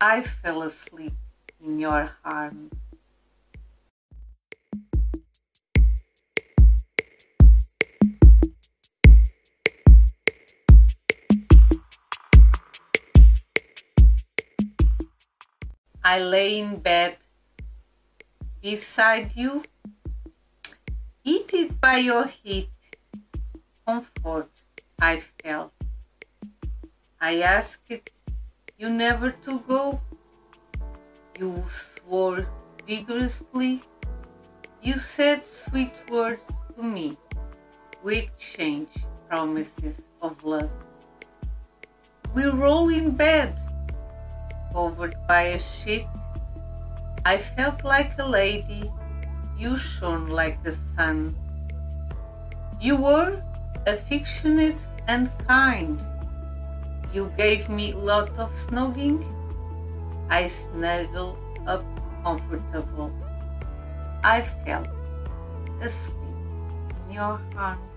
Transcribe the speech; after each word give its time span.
I 0.00 0.20
fell 0.20 0.60
asleep 0.60 1.14
in 1.58 1.80
your 1.80 2.10
arms. 2.22 2.72
I 16.04 16.20
lay 16.20 16.60
in 16.60 16.76
bed 16.76 17.16
beside 18.60 19.34
you, 19.34 19.64
heated 21.24 21.80
by 21.80 21.96
your 21.96 22.26
heat, 22.26 22.68
comfort 23.86 24.50
I 25.00 25.20
felt. 25.42 25.72
I 27.18 27.40
asked 27.40 27.90
you 28.78 28.90
never 28.90 29.30
to 29.30 29.60
go. 29.60 30.00
You 31.38 31.64
swore 31.68 32.46
vigorously. 32.86 33.82
You 34.82 34.98
said 34.98 35.46
sweet 35.46 35.94
words 36.10 36.44
to 36.76 36.82
me, 36.82 37.16
we 38.04 38.18
exchanged 38.18 39.06
promises 39.28 40.02
of 40.20 40.44
love. 40.44 40.70
We 42.34 42.44
roll 42.44 42.90
in 42.90 43.12
bed 43.12 43.58
covered 44.72 45.16
by 45.26 45.42
a 45.56 45.58
sheet. 45.58 46.06
I 47.24 47.38
felt 47.38 47.82
like 47.82 48.18
a 48.18 48.28
lady, 48.28 48.92
you 49.58 49.76
shone 49.76 50.28
like 50.28 50.62
the 50.62 50.72
sun. 50.72 51.34
You 52.78 52.96
were 52.96 53.42
affectionate 53.86 54.86
and 55.08 55.30
kind. 55.48 55.98
You 57.16 57.32
gave 57.38 57.70
me 57.70 57.94
lot 57.94 58.28
of 58.36 58.52
snugging. 58.52 59.24
I 60.28 60.48
snuggled 60.48 61.38
up 61.66 61.82
comfortable. 62.22 63.10
I 64.22 64.42
fell 64.42 64.84
asleep 65.80 66.20
in 67.08 67.14
your 67.14 67.40
arms. 67.56 67.95